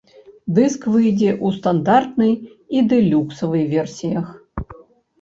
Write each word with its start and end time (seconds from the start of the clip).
Дыск 0.59 0.81
выйдзе 0.93 1.27
ў 1.45 1.59
стандартнай 1.59 2.33
і 2.75 2.77
дэлюксавай 2.97 3.63
версіях. 3.79 4.27